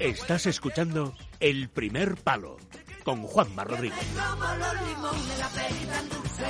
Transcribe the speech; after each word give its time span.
Estás 0.00 0.46
escuchando 0.46 1.14
El 1.40 1.68
Primer 1.68 2.14
Palo 2.16 2.56
con 3.04 3.22
Juanma 3.22 3.64
Rodríguez. 3.64 3.98
Como 4.14 4.44
los 4.54 4.88
limones, 4.88 5.38
la 5.38 5.48
peli 5.48 5.84
tan 5.84 6.08
dulce, 6.08 6.46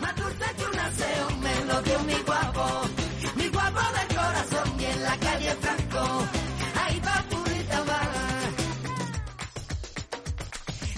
más 0.00 0.16
dulce 0.16 0.44
que 0.56 0.64
un 0.64 0.78
aseo 0.78 1.30
me 1.42 1.64
lo 1.66 1.82
dio 1.82 2.00
mi 2.00 2.14
guapo, 2.22 2.88
mi 3.36 3.48
guapo 3.48 3.80
del 3.80 4.16
corazón 4.16 4.80
y 4.80 4.84
en 4.86 5.02
la 5.02 5.16
calle 5.18 5.54
Franco, 5.60 6.26
ahí 6.82 7.00
va 7.00 7.24
purita 7.28 7.84
va. 7.84 8.00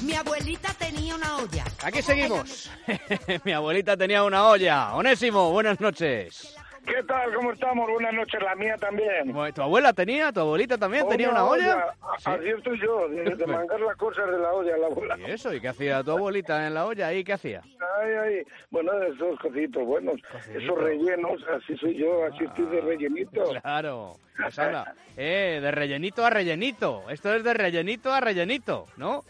Mi 0.02 0.12
abuelita 0.14 0.74
tenía 0.74 1.16
una 1.16 1.36
olla. 1.38 1.64
Aquí 1.82 2.00
seguimos. 2.00 2.70
Mi 3.44 3.52
abuelita 3.52 3.96
tenía 3.96 4.22
una 4.22 4.46
olla. 4.46 4.94
Onésimo, 4.94 5.50
buenas 5.50 5.80
noches. 5.80 6.54
¿Qué 6.86 7.02
tal? 7.04 7.32
¿Cómo 7.34 7.52
estamos? 7.52 7.88
Buenas 7.88 8.12
noches, 8.12 8.42
la 8.42 8.54
mía 8.56 8.76
también. 8.76 9.32
Bueno, 9.32 9.54
¿Tu 9.54 9.62
abuela 9.62 9.92
tenía? 9.92 10.32
¿Tu 10.32 10.40
abuelita 10.40 10.76
también 10.76 11.08
tenía 11.08 11.30
una 11.30 11.44
olla? 11.44 11.94
Sí. 12.18 12.24
Así 12.30 12.48
estoy 12.48 12.80
yo, 12.80 13.08
de, 13.08 13.46
mangar 13.46 13.80
las 13.80 13.96
cosas 13.96 14.30
de 14.30 14.38
la 14.38 14.52
olla, 14.52 14.76
la 14.76 14.86
abuela. 14.86 15.18
¿Y 15.18 15.30
eso? 15.30 15.54
¿Y 15.54 15.60
qué 15.60 15.68
hacía 15.68 16.02
tu 16.02 16.10
abuelita 16.10 16.66
en 16.66 16.74
la 16.74 16.86
olla? 16.86 17.06
¿Ahí 17.06 17.22
qué 17.22 17.34
hacía? 17.34 17.62
Ay, 18.00 18.12
ay, 18.12 18.46
bueno, 18.70 18.92
esos 19.02 19.38
cocitos 19.38 19.84
buenos, 19.84 20.20
esos 20.54 20.78
rellenos, 20.78 21.40
así 21.54 21.76
soy 21.76 21.96
yo, 21.96 22.24
así 22.24 22.44
estoy 22.44 22.66
de 22.66 22.80
rellenito. 22.80 23.44
Claro. 23.60 24.16
Pues 24.34 24.58
habla. 24.58 24.94
Eh, 25.14 25.60
de 25.60 25.70
rellenito 25.70 26.24
a 26.24 26.30
rellenito. 26.30 27.04
Esto 27.10 27.34
es 27.34 27.44
de 27.44 27.52
rellenito 27.52 28.10
a 28.12 28.18
rellenito, 28.18 28.86
¿no? 28.96 29.24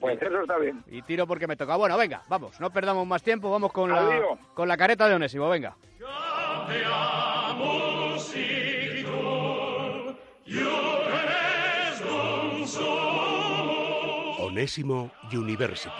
Pues 0.00 0.20
eso 0.20 0.40
está 0.42 0.58
bien. 0.58 0.82
Y 0.90 1.00
tiro 1.02 1.28
porque 1.28 1.46
me 1.46 1.54
toca. 1.54 1.76
Bueno, 1.76 1.96
venga, 1.96 2.22
vamos, 2.28 2.60
no 2.60 2.70
perdamos 2.70 3.06
más 3.06 3.22
tiempo, 3.22 3.52
vamos 3.52 3.72
con 3.72 3.88
la, 3.88 4.20
con 4.52 4.66
la 4.66 4.76
careta 4.76 5.08
de 5.08 5.14
Onésimo, 5.14 5.48
venga. 5.48 5.76
Onésimo 14.38 15.10
University. 15.32 15.90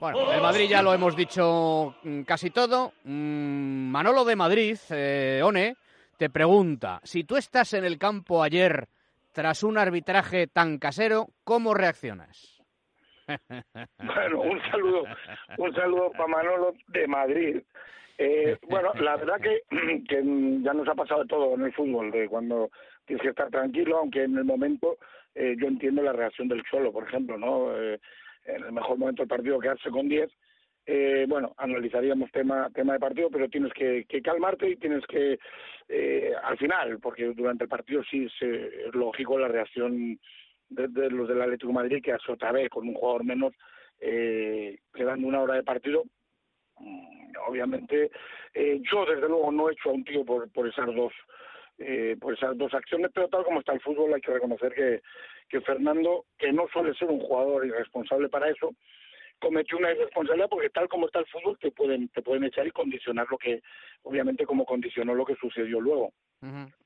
Bueno, 0.00 0.32
el 0.32 0.40
Madrid 0.40 0.68
ya 0.68 0.82
lo 0.82 0.92
hemos 0.92 1.14
dicho 1.14 1.94
mm, 2.02 2.22
casi 2.22 2.50
todo. 2.50 2.92
Mm, 3.04 3.90
Manolo 3.90 4.24
de 4.24 4.34
Madrid, 4.34 4.76
eh, 4.90 5.40
One, 5.44 5.76
te 6.16 6.28
pregunta, 6.28 7.00
si 7.04 7.22
tú 7.22 7.36
estás 7.36 7.72
en 7.74 7.84
el 7.84 7.98
campo 7.98 8.42
ayer 8.42 8.88
tras 9.30 9.62
un 9.62 9.78
arbitraje 9.78 10.48
tan 10.48 10.78
casero, 10.78 11.28
¿cómo 11.44 11.74
reaccionas? 11.74 12.61
Bueno, 13.98 14.40
un 14.40 14.60
saludo, 14.70 15.04
un 15.58 15.74
saludo 15.74 16.10
para 16.12 16.28
Manolo 16.28 16.74
de 16.88 17.06
Madrid. 17.06 17.62
Eh, 18.18 18.56
bueno, 18.68 18.92
la 19.00 19.16
verdad 19.16 19.40
que, 19.40 19.62
ya 20.62 20.72
nos 20.74 20.88
ha 20.88 20.94
pasado 20.94 21.24
todo 21.26 21.54
en 21.54 21.62
el 21.62 21.72
fútbol, 21.72 22.10
de 22.10 22.28
cuando 22.28 22.70
tienes 23.06 23.22
que 23.22 23.30
estar 23.30 23.50
tranquilo, 23.50 23.98
aunque 23.98 24.24
en 24.24 24.36
el 24.36 24.44
momento 24.44 24.98
eh, 25.34 25.56
yo 25.58 25.66
entiendo 25.66 26.02
la 26.02 26.12
reacción 26.12 26.48
del 26.48 26.62
Cholo, 26.64 26.92
por 26.92 27.04
ejemplo, 27.04 27.38
¿no? 27.38 27.76
Eh, 27.76 27.98
en 28.44 28.64
el 28.64 28.72
mejor 28.72 28.98
momento 28.98 29.22
del 29.22 29.28
partido 29.28 29.58
quedarse 29.58 29.90
con 29.90 30.08
10. 30.08 30.30
Eh, 30.84 31.26
bueno, 31.28 31.54
analizaríamos 31.58 32.30
tema 32.32 32.68
tema 32.74 32.94
de 32.94 32.98
partido, 32.98 33.30
pero 33.30 33.48
tienes 33.48 33.72
que, 33.72 34.04
que 34.08 34.20
calmarte 34.20 34.68
y 34.68 34.76
tienes 34.76 35.06
que, 35.06 35.38
eh, 35.88 36.32
al 36.42 36.58
final, 36.58 36.98
porque 37.00 37.26
durante 37.34 37.64
el 37.64 37.70
partido 37.70 38.02
sí 38.10 38.26
es 38.40 38.94
lógico 38.94 39.38
la 39.38 39.48
reacción 39.48 40.18
de, 40.74 40.88
de 40.88 41.10
los 41.10 41.28
del 41.28 41.42
Atlético 41.42 41.68
de 41.68 41.74
Madrid, 41.74 42.02
que 42.02 42.12
hace 42.12 42.32
otra 42.32 42.52
vez 42.52 42.68
con 42.68 42.86
un 42.88 42.94
jugador 42.94 43.24
menos, 43.24 43.52
eh, 44.00 44.78
quedando 44.92 45.26
una 45.26 45.40
hora 45.40 45.54
de 45.54 45.62
partido. 45.62 46.04
Mm, 46.78 47.22
Obviamente, 47.48 48.10
eh, 48.54 48.80
yo 48.90 49.04
desde 49.04 49.28
luego 49.28 49.50
no 49.50 49.68
he 49.68 49.72
hecho 49.72 49.90
a 49.90 49.92
un 49.92 50.04
tío 50.04 50.24
por, 50.24 50.50
por 50.52 50.68
esas 50.68 50.86
dos 50.94 51.12
eh, 51.78 52.16
por 52.20 52.34
esas 52.34 52.56
dos 52.56 52.72
acciones, 52.74 53.10
pero 53.12 53.28
tal 53.28 53.44
como 53.44 53.60
está 53.60 53.72
el 53.72 53.80
fútbol 53.80 54.14
hay 54.14 54.20
que 54.20 54.32
reconocer 54.32 54.72
que, 54.74 55.02
que 55.48 55.60
Fernando, 55.62 56.26
que 56.38 56.52
no 56.52 56.68
suele 56.68 56.94
ser 56.94 57.08
un 57.08 57.18
jugador 57.20 57.66
irresponsable 57.66 58.28
para 58.28 58.50
eso, 58.50 58.70
cometió 59.40 59.78
una 59.78 59.90
irresponsabilidad 59.90 60.48
porque 60.48 60.70
tal 60.70 60.88
como 60.88 61.06
está 61.06 61.20
el 61.20 61.26
fútbol 61.26 61.58
te 61.58 61.72
pueden 61.72 62.08
te 62.10 62.22
pueden 62.22 62.44
echar 62.44 62.66
y 62.66 62.70
condicionar 62.70 63.26
lo 63.28 63.38
que 63.38 63.62
obviamente 64.02 64.46
como 64.46 64.64
condicionó 64.64 65.14
lo 65.14 65.24
que 65.24 65.34
sucedió 65.36 65.80
luego. 65.80 66.12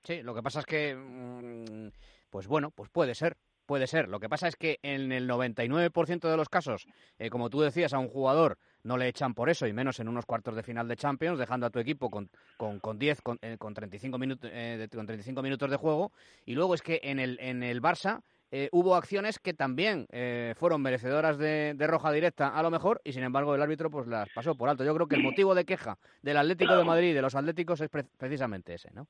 Sí, 0.04 0.22
lo 0.22 0.34
que 0.34 0.42
pasa 0.42 0.60
es 0.60 0.66
que, 0.66 0.94
mm, 0.94 1.88
pues 2.30 2.46
bueno, 2.46 2.70
pues 2.70 2.90
puede 2.90 3.14
ser, 3.14 3.36
puede 3.66 3.86
ser. 3.86 4.08
Lo 4.08 4.20
que 4.20 4.28
pasa 4.28 4.48
es 4.48 4.56
que 4.56 4.78
en 4.82 5.12
el 5.12 5.28
99% 5.28 6.30
de 6.30 6.36
los 6.36 6.48
casos, 6.48 6.86
eh, 7.18 7.28
como 7.30 7.50
tú 7.50 7.60
decías, 7.60 7.92
a 7.92 7.98
un 7.98 8.08
jugador 8.08 8.58
no 8.84 8.96
le 8.96 9.08
echan 9.08 9.34
por 9.34 9.50
eso, 9.50 9.66
y 9.66 9.72
menos 9.72 9.98
en 10.00 10.08
unos 10.08 10.24
cuartos 10.26 10.54
de 10.56 10.62
final 10.62 10.86
de 10.88 10.96
Champions, 10.96 11.38
dejando 11.38 11.66
a 11.66 11.70
tu 11.70 11.78
equipo 11.80 12.08
con, 12.10 12.30
con, 12.56 12.78
con 12.80 12.98
10, 12.98 13.20
con, 13.20 13.38
eh, 13.42 13.56
con 13.58 13.74
35 13.74 14.16
minutos, 14.18 14.50
eh, 14.52 14.76
de- 14.78 14.88
con 14.88 15.06
35 15.06 15.42
minutos 15.42 15.68
de 15.70 15.76
juego. 15.76 16.12
Y 16.44 16.54
luego 16.54 16.74
es 16.74 16.82
que 16.82 17.00
en 17.02 17.18
el, 17.18 17.38
en 17.40 17.62
el 17.62 17.82
Barça 17.82 18.20
eh, 18.52 18.68
hubo 18.70 18.94
acciones 18.94 19.40
que 19.40 19.54
también 19.54 20.06
eh, 20.12 20.54
fueron 20.56 20.80
merecedoras 20.80 21.36
de, 21.36 21.74
de 21.76 21.86
roja 21.88 22.12
directa, 22.12 22.48
a 22.56 22.62
lo 22.62 22.70
mejor, 22.70 23.00
y 23.02 23.12
sin 23.12 23.24
embargo 23.24 23.54
el 23.56 23.60
árbitro 23.62 23.90
pues 23.90 24.06
las 24.06 24.28
pasó 24.30 24.54
por 24.54 24.68
alto. 24.68 24.84
Yo 24.84 24.94
creo 24.94 25.08
que 25.08 25.16
el 25.16 25.22
motivo 25.24 25.54
de 25.56 25.64
queja 25.64 25.98
del 26.22 26.36
Atlético 26.36 26.76
de 26.76 26.84
Madrid 26.84 27.10
y 27.10 27.12
de 27.12 27.22
los 27.22 27.34
Atléticos 27.34 27.80
es 27.80 27.88
pre- 27.88 28.04
precisamente 28.16 28.74
ese, 28.74 28.92
¿no? 28.92 29.08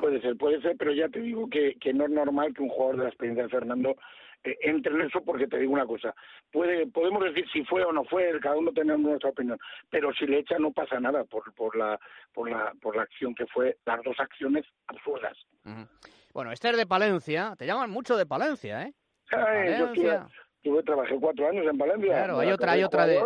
Puede 0.00 0.20
ser, 0.20 0.36
puede 0.36 0.60
ser, 0.62 0.76
pero 0.78 0.92
ya 0.92 1.08
te 1.08 1.20
digo 1.20 1.48
que, 1.48 1.76
que 1.78 1.92
no 1.92 2.04
es 2.04 2.10
normal 2.10 2.54
que 2.54 2.62
un 2.62 2.70
jugador 2.70 2.96
de 2.96 3.02
la 3.04 3.08
experiencia 3.10 3.44
de 3.44 3.50
Fernando 3.50 3.96
eh, 4.42 4.56
entre 4.62 4.94
en 4.94 5.02
eso 5.02 5.22
porque 5.22 5.46
te 5.46 5.58
digo 5.58 5.74
una 5.74 5.84
cosa, 5.84 6.14
puede 6.50 6.86
podemos 6.86 7.22
decir 7.24 7.46
si 7.52 7.62
fue 7.64 7.84
o 7.84 7.92
no 7.92 8.04
fue, 8.04 8.38
cada 8.40 8.56
uno 8.56 8.72
tiene 8.72 8.96
nuestra 8.96 9.28
opinión, 9.28 9.58
pero 9.90 10.12
si 10.14 10.26
le 10.26 10.38
echa 10.38 10.58
no 10.58 10.72
pasa 10.72 10.98
nada 10.98 11.24
por 11.24 11.52
por 11.54 11.76
la 11.76 12.00
por 12.32 12.50
la 12.50 12.72
por 12.80 12.96
la 12.96 13.02
acción 13.02 13.34
que 13.34 13.46
fue 13.46 13.76
las 13.84 14.02
dos 14.02 14.18
acciones 14.18 14.64
absurdas. 14.86 15.36
Ujú. 15.66 15.86
Bueno, 16.32 16.52
Esther 16.52 16.76
de 16.76 16.86
Palencia, 16.86 17.54
te 17.58 17.66
llaman 17.66 17.90
mucho 17.90 18.16
de 18.16 18.24
Palencia, 18.24 18.84
¿eh? 18.84 18.94
Ay, 19.30 19.78
yo 19.78 19.92
estuve- 20.62 20.82
trabajé 20.82 21.16
cuatro 21.20 21.48
años 21.48 21.66
en 21.70 21.78
Valencia. 21.78 22.08
Claro, 22.08 22.38
hay 22.38 22.50
otra, 22.50 22.72
hay 22.72 22.84
otra 22.84 23.06
de, 23.06 23.20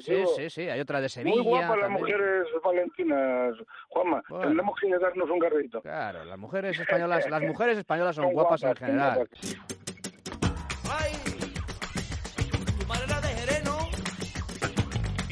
sí, 0.00 0.24
sí, 0.36 0.50
sí, 0.50 0.62
hay 0.68 0.80
otra 0.80 1.00
de 1.00 1.08
Sevilla. 1.08 1.36
Muy 1.36 1.44
guapas 1.44 1.78
las 1.78 1.90
mujeres 1.90 2.46
valentinas, 2.64 3.54
Juanma. 3.88 4.22
Bueno. 4.28 4.44
Tendremos 4.44 4.74
que 4.80 4.98
darnos 4.98 5.30
un 5.30 5.38
carrito. 5.38 5.82
Claro, 5.82 6.24
las 6.24 6.38
mujeres 6.38 6.78
españolas, 6.78 7.28
las 7.30 7.42
mujeres 7.42 7.78
españolas 7.78 8.16
son 8.16 8.24
Son 8.28 8.32
guapas, 8.34 8.62
en 8.62 8.68
guapas, 8.68 8.78
son 8.78 8.88
general. 8.88 9.28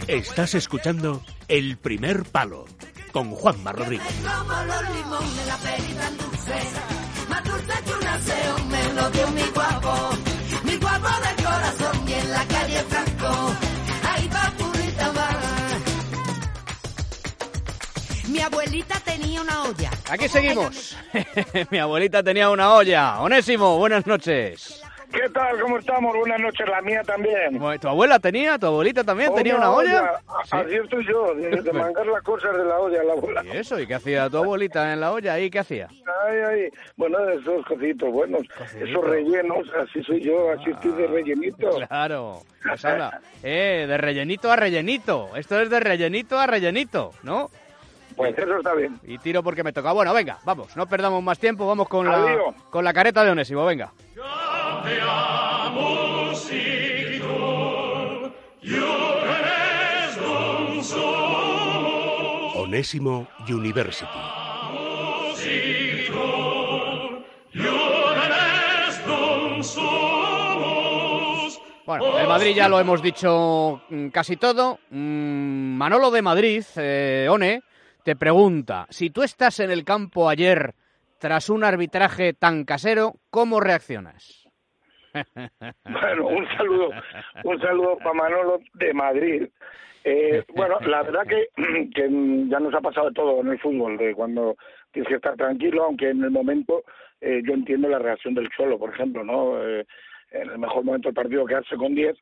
Estás 0.09 0.55
escuchando 0.55 1.21
El 1.49 1.79
Primer 1.79 2.23
Palo 2.31 2.67
con 3.13 3.33
Juanma 3.33 3.73
Rodríguez. 3.73 4.07
Como 9.83 10.26
abuelita 18.67 19.01
tenía 19.05 19.43
una 19.43 19.63
olla. 19.63 19.91
Aquí 20.11 20.29
seguimos. 20.29 20.97
Mi 21.71 21.79
abuelita 21.79 22.23
tenía 22.23 22.51
una 22.51 22.75
olla. 22.75 23.21
Onésimo, 23.21 23.79
buenas 23.79 24.07
noches. 24.07 24.83
¿Qué 25.13 25.29
tal? 25.29 25.61
¿Cómo 25.61 25.79
estamos? 25.79 26.17
Buenas 26.17 26.41
noches, 26.41 26.69
la 26.69 26.83
mía 26.83 27.01
también. 27.05 27.59
Bueno, 27.61 27.79
¿Tu 27.79 27.87
abuela 27.89 28.19
tenía? 28.19 28.59
¿Tu 28.59 28.67
abuelita 28.67 29.05
también 29.05 29.33
tenía 29.37 29.55
una 29.55 29.71
olla? 29.71 30.21
Sí. 30.43 30.51
Así 30.51 30.75
estoy 30.75 31.07
yo, 31.07 31.33
de, 31.33 31.63
de 31.63 31.73
mangar 31.73 32.05
las 32.07 32.23
cosas 32.23 32.57
de 32.57 32.65
la 32.65 32.77
olla, 32.79 33.05
la 33.05 33.13
abuela. 33.13 33.45
¿Y 33.45 33.57
eso? 33.57 33.79
¿Y 33.79 33.87
qué 33.87 33.95
hacía 33.95 34.29
tu 34.29 34.39
abuelita 34.39 34.93
en 34.93 35.01
la 35.01 35.13
olla? 35.13 35.35
¿Ahí 35.35 35.49
qué 35.49 35.61
hacía? 35.61 35.87
Ay, 36.27 36.39
ay, 36.51 36.71
bueno, 36.97 37.21
esos 37.31 37.65
cocitos 37.67 38.11
buenos, 38.11 38.43
esos 38.81 39.05
rellenos, 39.05 39.69
así 39.81 40.03
soy 40.03 40.21
yo, 40.23 40.51
así 40.51 40.71
estoy 40.71 40.91
de 40.93 41.07
rellenito. 41.07 41.71
Claro, 41.87 42.43
pues 42.65 42.85
habla. 42.85 43.21
Eh, 43.45 43.87
de 43.89 43.97
rellenito 43.97 44.51
a 44.51 44.57
rellenito. 44.57 45.37
Esto 45.37 45.61
es 45.61 45.71
de 45.71 45.79
rellenito 45.79 46.37
a 46.37 46.49
rellenito, 46.49 47.13
¿no? 47.23 47.49
Pues 48.17 48.37
eso 48.39 48.57
está 48.57 48.75
bien. 48.75 48.99
Y 49.05 49.19
tiro 49.19 49.43
porque 49.43 49.63
me 49.63 49.73
toca. 49.73 49.93
Bueno, 49.93 50.15
venga, 50.15 50.39
vamos, 50.45 50.75
no 50.77 50.87
perdamos 50.87 51.23
más 51.23 51.39
tiempo, 51.39 51.67
vamos 51.67 51.89
con 51.89 52.07
la, 52.07 52.55
con 52.71 52.85
la 52.85 52.93
careta 52.95 53.23
de 53.23 53.31
Onésimo, 53.31 53.65
venga. 53.65 53.93
Onésimo 62.57 63.29
University. 63.49 64.07
Bueno, 71.87 72.19
el 72.19 72.27
Madrid 72.27 72.55
ya 72.55 72.69
lo 72.69 72.81
hemos 72.81 73.01
dicho 73.01 73.81
mm, 73.89 74.09
casi 74.09 74.37
todo. 74.37 74.81
Mm, 74.91 75.77
Manolo 75.77 76.11
de 76.11 76.21
Madrid, 76.21 76.65
eh, 76.75 77.29
One, 77.31 77.63
te 78.07 78.15
pregunta, 78.15 78.87
si 78.89 79.11
tú 79.11 79.25
estás 79.25 79.59
en 79.59 79.73
el 79.73 79.83
campo 79.83 80.29
ayer 80.29 80.75
tras 81.19 81.51
un 81.51 81.65
arbitraje 81.65 82.35
tan 82.35 82.65
casero, 82.65 83.15
¿cómo 83.31 83.59
reaccionas? 83.59 84.47
Bueno, 85.85 86.29
un 86.29 86.47
saludo, 86.57 86.91
un 87.43 87.61
saludo 87.61 87.97
para 87.99 88.13
Manolo 88.13 88.61
de 88.75 88.95
Madrid. 88.95 89.49
Eh, 90.05 90.45
bueno, 90.55 90.79
la 90.87 91.03
verdad 91.03 91.23
que, 91.27 91.49
que 91.95 92.09
ya 92.49 92.61
nos 92.61 92.75
ha 92.75 92.81
pasado 92.81 93.11
todo 93.11 93.41
en 93.41 93.49
el 93.49 93.59
fútbol, 93.59 93.97
de 93.97 94.15
cuando 94.15 94.57
tienes 94.93 95.09
que 95.09 95.17
estar 95.17 95.35
tranquilo, 95.35 95.83
aunque 95.85 96.11
en 96.11 96.23
el 96.23 96.31
momento 96.31 96.85
eh, 97.21 97.43
yo 97.45 97.55
entiendo 97.55 97.89
la 97.89 97.99
reacción 97.99 98.35
del 98.35 98.51
Cholo, 98.51 98.79
por 98.79 98.91
ejemplo, 98.91 99.25
¿no? 99.25 99.61
Eh, 99.67 99.85
en 100.31 100.51
el 100.51 100.59
mejor 100.59 100.85
momento 100.85 101.09
del 101.09 101.15
partido 101.15 101.45
quedarse 101.45 101.77
con 101.77 101.95
10, 101.97 102.17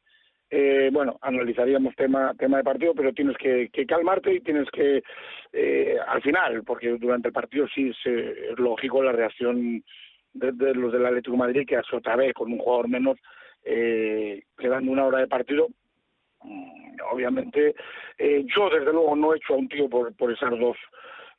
eh, 0.50 0.90
bueno, 0.92 1.18
analizaríamos 1.20 1.94
tema 1.96 2.34
tema 2.38 2.58
de 2.58 2.64
partido, 2.64 2.94
pero 2.94 3.12
tienes 3.12 3.36
que, 3.38 3.70
que 3.72 3.86
calmarte 3.86 4.34
y 4.34 4.40
tienes 4.40 4.70
que, 4.70 5.02
eh, 5.52 5.96
al 6.06 6.22
final, 6.22 6.62
porque 6.64 6.90
durante 6.98 7.28
el 7.28 7.34
partido 7.34 7.66
sí 7.74 7.90
es 7.90 8.58
lógico 8.58 9.02
la 9.02 9.12
reacción 9.12 9.82
de, 10.32 10.52
de 10.52 10.74
los 10.74 10.92
del 10.92 11.06
Atlético 11.06 11.32
de 11.32 11.38
Madrid, 11.38 11.66
que 11.66 11.76
hace 11.76 11.96
otra 11.96 12.16
vez 12.16 12.32
con 12.34 12.52
un 12.52 12.58
jugador 12.58 12.88
menos, 12.88 13.18
eh, 13.64 14.42
quedando 14.58 14.92
una 14.92 15.06
hora 15.06 15.18
de 15.18 15.26
partido, 15.26 15.68
mm, 16.42 16.96
obviamente, 17.10 17.74
eh, 18.18 18.44
yo 18.54 18.68
desde 18.70 18.92
luego 18.92 19.16
no 19.16 19.32
he 19.32 19.38
hecho 19.38 19.54
a 19.54 19.56
un 19.56 19.68
tío 19.68 19.88
por, 19.88 20.14
por 20.16 20.32
esas 20.32 20.50
dos 20.58 20.76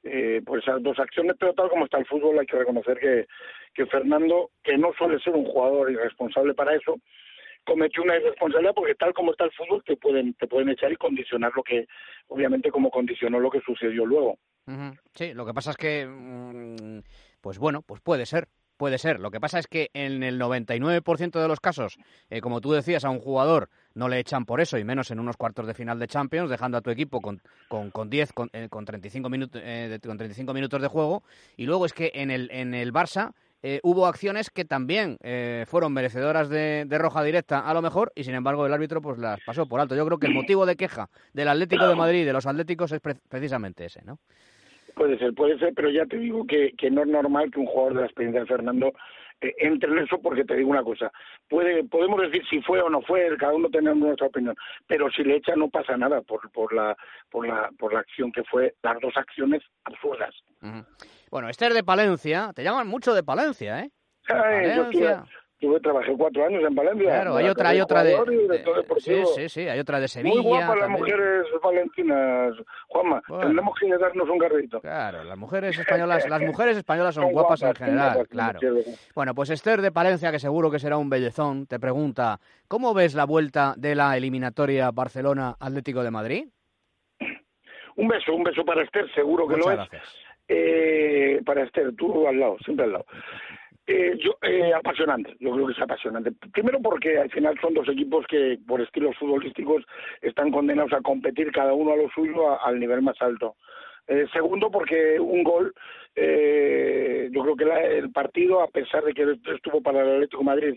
eh, 0.07 0.41
por 0.45 0.59
esas 0.59 0.83
dos 0.83 0.99
acciones, 0.99 1.35
pero 1.39 1.53
tal 1.53 1.67
como 1.67 1.85
está 1.85 1.97
el 1.97 2.05
fútbol 2.05 2.37
hay 2.37 2.45
que 2.45 2.59
reconocer 2.59 2.99
que, 2.99 3.25
que 3.73 3.87
Fernando, 3.87 4.51
que 4.63 4.77
no 4.77 4.93
suele 4.93 5.19
ser 5.19 5.33
un 5.33 5.45
jugador 5.45 5.91
irresponsable 5.91 6.53
para 6.53 6.75
eso, 6.75 6.99
cometió 7.65 8.03
una 8.03 8.17
irresponsabilidad 8.17 8.73
porque 8.73 8.95
tal 8.95 9.13
como 9.13 9.31
está 9.31 9.45
el 9.45 9.51
fútbol 9.51 9.83
te 9.85 9.97
pueden 9.97 10.33
te 10.35 10.47
pueden 10.47 10.69
echar 10.69 10.91
y 10.91 10.95
condicionar 10.95 11.51
lo 11.55 11.63
que 11.63 11.87
obviamente 12.27 12.71
como 12.71 12.89
condicionó 12.89 13.39
lo 13.39 13.49
que 13.49 13.61
sucedió 13.61 14.05
luego. 14.05 14.37
Sí, 15.13 15.33
lo 15.33 15.45
que 15.45 15.53
pasa 15.53 15.71
es 15.71 15.77
que, 15.77 16.07
mm, 16.07 16.99
pues 17.39 17.59
bueno, 17.59 17.83
pues 17.83 18.01
puede 18.01 18.25
ser, 18.25 18.47
puede 18.77 18.97
ser. 18.97 19.19
Lo 19.19 19.31
que 19.31 19.39
pasa 19.39 19.59
es 19.59 19.67
que 19.67 19.89
en 19.93 20.23
el 20.23 20.39
99% 20.39 21.39
de 21.39 21.47
los 21.47 21.59
casos, 21.59 21.97
eh, 22.29 22.41
como 22.41 22.61
tú 22.61 22.71
decías, 22.71 23.05
a 23.05 23.09
un 23.09 23.19
jugador 23.19 23.69
no 23.93 24.09
le 24.09 24.19
echan 24.19 24.45
por 24.45 24.61
eso, 24.61 24.77
y 24.77 24.83
menos 24.83 25.11
en 25.11 25.19
unos 25.19 25.37
cuartos 25.37 25.67
de 25.67 25.73
final 25.73 25.99
de 25.99 26.07
Champions, 26.07 26.49
dejando 26.49 26.77
a 26.77 26.81
tu 26.81 26.89
equipo 26.89 27.21
con, 27.21 27.41
con, 27.67 27.91
con 27.91 28.09
10, 28.09 28.33
con, 28.33 28.49
eh, 28.53 28.67
con 28.69 28.85
35 28.85 29.29
minutos, 29.29 29.61
eh, 29.63 29.99
con 30.03 30.17
35 30.17 30.53
minutos 30.53 30.81
de 30.81 30.87
juego. 30.87 31.23
Y 31.57 31.65
luego 31.65 31.85
es 31.85 31.93
que 31.93 32.11
en 32.15 32.31
el, 32.31 32.49
en 32.51 32.73
el 32.73 32.91
Barça 32.91 33.33
eh, 33.63 33.79
hubo 33.83 34.05
acciones 34.05 34.49
que 34.49 34.65
también 34.65 35.17
eh, 35.23 35.65
fueron 35.67 35.93
merecedoras 35.93 36.49
de, 36.49 36.85
de 36.85 36.97
roja 36.97 37.23
directa, 37.23 37.59
a 37.59 37.73
lo 37.73 37.81
mejor, 37.81 38.11
y 38.15 38.23
sin 38.23 38.35
embargo 38.35 38.65
el 38.65 38.73
árbitro 38.73 39.01
pues 39.01 39.17
las 39.17 39.39
pasó 39.45 39.65
por 39.67 39.79
alto. 39.79 39.95
Yo 39.95 40.05
creo 40.05 40.17
que 40.19 40.27
el 40.27 40.33
motivo 40.35 40.65
de 40.65 40.75
queja 40.75 41.09
del 41.33 41.47
Atlético 41.47 41.87
de 41.87 41.95
Madrid 41.95 42.21
y 42.21 42.25
de 42.25 42.33
los 42.33 42.45
Atléticos 42.45 42.91
es 42.91 42.99
pre- 42.99 43.15
precisamente 43.29 43.85
ese, 43.85 44.03
¿no? 44.03 44.19
puede 44.95 45.17
ser 45.17 45.33
puede 45.33 45.59
ser 45.59 45.73
pero 45.75 45.89
ya 45.89 46.05
te 46.05 46.17
digo 46.17 46.47
que, 46.47 46.71
que 46.77 46.89
no 46.89 47.01
es 47.01 47.07
normal 47.09 47.51
que 47.51 47.59
un 47.59 47.65
jugador 47.65 47.95
de 47.95 47.99
la 47.99 48.05
experiencia 48.05 48.39
de 48.39 48.47
Fernando 48.47 48.93
eh, 49.41 49.53
entre 49.57 49.91
en 49.91 49.97
eso 49.97 50.21
porque 50.21 50.45
te 50.45 50.55
digo 50.55 50.69
una 50.69 50.83
cosa 50.83 51.11
puede 51.49 51.83
podemos 51.83 52.21
decir 52.21 52.41
si 52.49 52.61
fue 52.61 52.79
o 52.81 52.89
no 52.89 53.01
fue 53.01 53.27
cada 53.37 53.53
uno 53.53 53.69
tenemos 53.69 53.97
nuestra 53.97 54.27
opinión 54.27 54.55
pero 54.87 55.09
si 55.11 55.25
le 55.25 55.35
echa 55.35 55.53
no 55.57 55.69
pasa 55.69 55.97
nada 55.97 56.21
por 56.21 56.49
por 56.51 56.73
la 56.73 56.95
por 57.29 57.45
la 57.45 57.69
por 57.77 57.91
la 57.91 57.99
acción 57.99 58.31
que 58.31 58.45
fue 58.45 58.73
las 58.83 58.97
dos 59.01 59.11
acciones 59.17 59.61
absurdas. 59.83 60.33
Bueno, 61.35 61.49
Esther 61.49 61.73
de 61.73 61.83
Palencia, 61.83 62.53
te 62.55 62.63
llaman 62.63 62.87
mucho 62.87 63.13
de 63.13 63.21
Palencia, 63.21 63.81
¿eh? 63.81 63.91
De 64.25 64.33
Ay, 64.33 64.67
yo 64.73 64.83
Palencia. 64.83 65.25
estuve- 65.59 65.79
trabajé 65.81 66.13
cuatro 66.17 66.45
años 66.45 66.63
en 66.65 66.73
Valencia 66.73 67.09
Claro, 67.09 67.35
hay 67.35 67.49
otra, 67.49 67.69
hay 67.71 67.81
otra 67.81 68.03
de, 68.05 68.11
de- 68.11 68.65
sí, 68.99 69.21
sí, 69.35 69.49
sí, 69.49 69.67
hay 69.67 69.77
otra 69.77 69.99
de 69.99 70.07
Sevilla. 70.07 70.33
muy 70.33 70.41
guapas 70.45 70.77
las 70.79 70.89
mujeres 70.91 71.45
valentinas 71.61 72.53
Juanma 72.87 73.21
Bueno. 73.27 73.43
tendremos 73.47 73.73
que 73.77 73.97
darnos 73.97 74.29
un 74.29 74.37
garrito 74.37 74.79
Claro, 74.79 75.25
las 75.25 75.37
mujeres 75.37 75.77
españolas, 75.77 76.25
las 76.29 76.41
mujeres 76.41 76.77
españolas 76.77 77.13
son 77.15 77.29
guapas 77.33 77.61
en 77.63 77.75
general, 77.75 78.13
guapas, 78.13 78.27
claro. 78.29 78.59
Bueno, 79.13 79.35
pues 79.35 79.49
Esther 79.49 79.81
de 79.81 79.91
Palencia, 79.91 80.31
que 80.31 80.39
seguro 80.39 80.71
que 80.71 80.79
será 80.79 80.95
un 80.95 81.09
bellezón, 81.09 81.67
te 81.67 81.81
pregunta, 81.81 82.39
¿cómo 82.69 82.93
ves 82.93 83.13
la 83.13 83.25
vuelta 83.25 83.73
de 83.75 83.93
la 83.93 84.15
eliminatoria 84.15 84.89
Barcelona-Atlético 84.91 86.01
de 86.01 86.11
Madrid? 86.11 86.47
un 87.97 88.07
beso 88.09 88.33
un 88.33 88.43
beso 88.43 88.63
para 88.65 88.83
Esther 88.83 89.09
seguro 89.13 89.47
que 89.47 89.55
Muchas 89.55 89.65
lo 89.65 89.71
es 89.83 89.89
gracias. 89.89 90.24
Eh, 90.47 91.41
para 91.45 91.63
Esther, 91.63 91.95
tú 91.95 92.27
al 92.27 92.39
lado, 92.39 92.57
siempre 92.63 92.85
al 92.85 92.93
lado. 92.93 93.05
Eh, 93.87 94.17
yo, 94.19 94.37
eh, 94.41 94.73
apasionante, 94.73 95.35
yo 95.39 95.51
creo 95.53 95.67
que 95.67 95.73
es 95.73 95.81
apasionante. 95.81 96.31
Primero 96.51 96.79
porque 96.81 97.19
al 97.19 97.29
final 97.29 97.55
son 97.61 97.75
dos 97.75 97.87
equipos 97.87 98.25
que 98.27 98.57
por 98.67 98.81
estilos 98.81 99.15
futbolísticos 99.17 99.83
están 100.21 100.51
condenados 100.51 100.91
a 100.93 101.01
competir 101.01 101.51
cada 101.51 101.73
uno 101.73 101.93
a 101.93 101.95
lo 101.95 102.09
suyo 102.09 102.49
a- 102.49 102.57
al 102.65 102.79
nivel 102.79 103.03
más 103.03 103.21
alto. 103.21 103.55
Eh, 104.07 104.25
segundo 104.33 104.71
porque 104.71 105.19
un 105.19 105.43
gol, 105.43 105.73
eh, 106.15 107.29
yo 107.31 107.41
creo 107.43 107.55
que 107.55 107.65
la- 107.65 107.81
el 107.83 108.11
partido, 108.11 108.61
a 108.61 108.67
pesar 108.67 109.03
de 109.03 109.13
que 109.13 109.37
estuvo 109.53 109.81
para 109.81 110.01
el 110.01 110.13
Atlético 110.15 110.43
Madrid, 110.43 110.75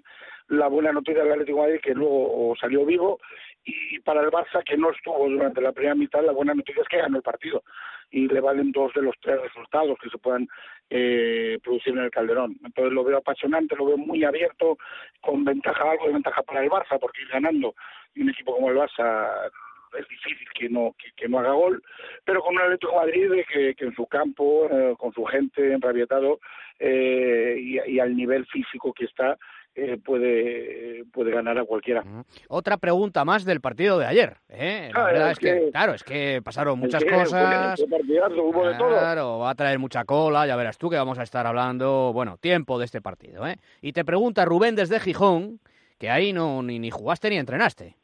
la 0.48 0.68
buena 0.68 0.92
noticia 0.92 1.22
del 1.22 1.32
Atlético 1.32 1.58
de 1.58 1.66
Madrid 1.66 1.80
que 1.82 1.94
luego 1.94 2.54
salió 2.60 2.84
vivo 2.84 3.20
y 3.64 3.98
para 4.00 4.22
el 4.22 4.30
Barça 4.30 4.64
que 4.64 4.76
no 4.76 4.90
estuvo 4.90 5.28
durante 5.28 5.60
la 5.60 5.72
primera 5.72 5.94
mitad, 5.94 6.24
la 6.24 6.32
buena 6.32 6.54
noticia 6.54 6.82
es 6.82 6.88
que 6.88 6.98
ganó 6.98 7.18
el 7.18 7.22
partido 7.22 7.62
y 8.10 8.26
le 8.26 8.40
valen 8.40 8.72
dos 8.72 8.92
de 8.94 9.02
los 9.02 9.14
tres 9.20 9.40
resultados 9.42 9.98
que 10.02 10.08
se 10.08 10.16
puedan 10.16 10.48
eh, 10.88 11.58
producir 11.62 11.92
en 11.92 12.04
el 12.04 12.10
Calderón. 12.10 12.56
Entonces 12.64 12.92
lo 12.92 13.04
veo 13.04 13.18
apasionante, 13.18 13.76
lo 13.76 13.84
veo 13.84 13.98
muy 13.98 14.24
abierto, 14.24 14.78
con 15.20 15.44
ventaja, 15.44 15.90
algo 15.90 16.06
de 16.06 16.14
ventaja 16.14 16.42
para 16.42 16.62
el 16.62 16.70
Barça, 16.70 16.98
porque 16.98 17.20
ir 17.22 17.28
ganando 17.28 17.74
y 18.14 18.22
un 18.22 18.30
equipo 18.30 18.54
como 18.54 18.70
el 18.70 18.78
Barça 18.78 19.50
es 19.98 20.08
difícil 20.08 20.48
que 20.54 20.68
no 20.68 20.94
que, 21.16 21.28
no 21.28 21.38
haga 21.38 21.52
gol, 21.52 21.82
pero 22.24 22.42
con 22.42 22.54
un 22.54 22.62
Atlético 22.62 22.96
Madrid 22.96 23.30
de 23.30 23.44
que, 23.44 23.74
que 23.74 23.84
en 23.86 23.94
su 23.94 24.06
campo, 24.06 24.66
eh, 24.70 24.94
con 24.98 25.12
su 25.12 25.24
gente 25.24 25.72
enrabietado 25.72 26.40
eh, 26.78 27.56
y 27.58 27.98
al 27.98 28.16
nivel 28.16 28.46
físico 28.46 28.92
que 28.92 29.04
está, 29.04 29.36
eh, 29.78 29.98
puede 30.04 31.04
puede 31.12 31.30
ganar 31.30 31.58
a 31.58 31.64
cualquiera. 31.64 32.04
Otra 32.48 32.76
pregunta 32.76 33.24
más 33.24 33.44
del 33.44 33.60
partido 33.60 33.98
de 33.98 34.06
ayer. 34.06 34.36
¿eh? 34.48 34.90
La 34.92 35.00
Ah, 35.00 35.04
verdad 35.06 35.26
es 35.30 35.32
es 35.32 35.38
que, 35.38 35.60
que- 35.66 35.70
claro, 35.70 35.94
es 35.94 36.02
que 36.04 36.40
pasaron 36.44 36.78
muchas 36.78 37.02
Sí, 37.02 37.08
cosas. 37.08 37.80
partidazo, 37.90 38.42
hubo 38.42 38.66
de 38.68 38.74
todo. 38.76 38.88
Claro, 38.90 39.38
va 39.38 39.50
a 39.50 39.54
traer 39.54 39.78
mucha 39.78 40.04
cola, 40.04 40.46
ya 40.46 40.56
verás 40.56 40.76
tú 40.78 40.90
que 40.90 40.96
vamos 40.96 41.18
a 41.18 41.22
estar 41.22 41.46
hablando, 41.46 42.12
bueno, 42.12 42.36
tiempo 42.38 42.78
de 42.78 42.84
este 42.84 43.00
partido, 43.00 43.46
¿eh? 43.46 43.56
Y 43.80 43.92
te 43.92 44.04
pregunta 44.04 44.44
Rubén 44.44 44.74
desde 44.76 45.00
Gijón, 45.00 45.60
que 45.98 46.10
ahí 46.10 46.32
no 46.32 46.62
ni, 46.62 46.78
ni 46.78 46.90
jugaste 46.90 47.30
ni 47.30 47.36
entrenaste. 47.38 47.96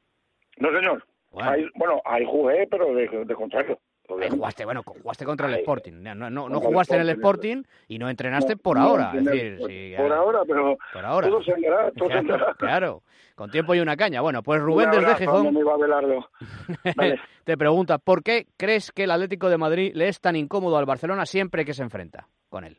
No, 0.58 0.68
señor. 0.72 1.04
Bueno. 1.30 1.50
Ahí, 1.50 1.66
bueno, 1.74 2.00
ahí 2.04 2.24
jugué, 2.24 2.66
pero 2.70 2.94
de, 2.94 3.08
de 3.24 3.34
contrario. 3.34 3.78
Ahí 4.20 4.28
jugaste, 4.30 4.64
bueno, 4.66 4.82
jugaste 4.82 5.24
contra 5.24 5.46
el. 5.48 5.54
Sporting. 5.54 5.92
No, 5.94 6.14
no, 6.14 6.28
no, 6.30 6.42
no 6.42 6.42
Contra 6.54 6.58
el 6.68 6.72
jugaste 6.74 6.94
en 6.96 7.00
el 7.00 7.08
Sporting, 7.10 7.62
y 7.88 7.98
no 7.98 8.08
entrenaste 8.10 8.56
por 8.56 8.76
ahora. 8.78 9.12
Es 9.16 9.24
decir, 9.24 9.58
por, 9.58 9.68
sí, 9.70 9.94
por 9.96 10.08
ya- 10.08 10.16
ahora, 10.16 10.40
pero 10.46 10.76
por 10.92 11.04
ahora. 11.04 11.28
todo 11.28 11.42
se 11.42 11.52
andará, 11.54 11.90
todo 11.96 12.08
se 12.08 12.12
Claro, 12.14 12.18
andará. 12.34 12.54
claro, 12.54 13.02
con 13.34 13.50
tiempo 13.50 13.74
y 13.74 13.80
una 13.80 13.96
caña. 13.96 14.20
Bueno, 14.20 14.42
pues 14.42 14.60
Rubén 14.60 14.88
Un 14.90 14.94
desde 14.96 15.06
abrazo, 15.06 15.18
Gijón. 15.20 15.54
Vale. 16.96 17.20
te 17.44 17.56
pregunta, 17.56 17.98
¿por 17.98 18.22
qué 18.22 18.46
crees 18.56 18.92
que 18.92 19.04
el 19.04 19.10
Atlético 19.10 19.48
de 19.48 19.58
Madrid 19.58 19.92
le 19.94 20.08
es 20.08 20.20
tan 20.20 20.36
incómodo 20.36 20.76
al 20.76 20.84
Barcelona 20.86 21.24
siempre 21.26 21.64
que 21.64 21.74
se 21.74 21.82
enfrenta 21.82 22.28
con 22.48 22.64
él? 22.64 22.78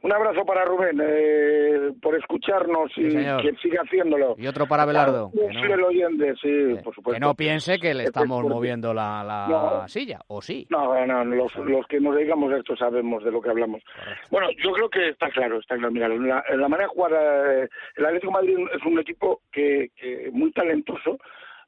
Un 0.00 0.12
abrazo 0.12 0.44
para 0.44 0.64
Rubén 0.64 1.00
eh, 1.02 1.90
por 2.00 2.14
escucharnos 2.14 2.92
Sí, 2.94 3.00
y 3.02 3.10
señor. 3.10 3.42
que 3.42 3.52
siga 3.56 3.82
haciéndolo. 3.82 4.36
Y 4.38 4.46
otro 4.46 4.66
para 4.68 4.84
Belardo. 4.86 5.30
Un 5.32 5.52
no- 5.52 5.60
fiel 5.60 5.82
oyente, 5.82 6.34
sí, 6.40 6.48
Eh, 6.48 6.80
por 6.84 6.94
supuesto. 6.94 7.14
Que 7.14 7.20
no 7.20 7.34
piense 7.34 7.80
que 7.80 7.94
le 7.94 8.04
Este 8.04 8.10
estamos 8.20 8.44
moviendo 8.44 8.94
la, 8.94 9.24
la 9.24 9.46
No. 9.48 9.88
silla, 9.88 10.20
¿o 10.28 10.40
sí? 10.40 10.68
No, 10.70 11.04
no, 11.04 11.24
los, 11.24 11.52
los 11.56 11.84
que 11.88 11.98
nos 12.00 12.14
dedicamos 12.14 12.52
a 12.52 12.58
esto 12.58 12.76
sabemos 12.76 13.24
de 13.24 13.32
lo 13.32 13.40
que 13.42 13.50
hablamos. 13.50 13.82
Correcto. 13.84 14.28
Bueno, 14.30 14.48
yo 14.62 14.70
creo 14.72 14.88
que 14.88 15.08
está 15.08 15.30
claro, 15.30 15.58
está 15.58 15.74
claro. 15.76 15.90
Mira, 15.90 16.06
la, 16.08 16.44
la 16.48 16.68
manera 16.68 16.88
de 16.88 16.94
jugar, 16.94 17.12
eh, 17.14 17.68
el 17.96 18.06
Atlético 18.06 18.30
de 18.38 18.46
Madrid 18.46 18.66
es 18.76 18.86
un 18.86 18.98
equipo 19.00 19.40
que, 19.50 19.90
que 19.96 20.30
muy 20.32 20.52
talentoso, 20.52 21.18